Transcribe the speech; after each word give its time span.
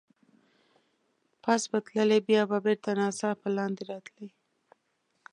پاس 1.43 1.63
به 1.71 1.79
تللې، 1.87 2.19
بیا 2.27 2.41
به 2.49 2.57
بېرته 2.65 2.89
ناڅاپه 2.99 3.49
لاندې 3.57 3.83
راتلې. 3.91 4.29